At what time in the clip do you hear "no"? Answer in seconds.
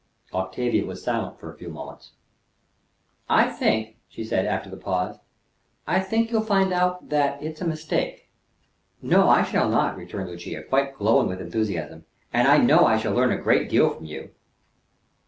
9.03-9.29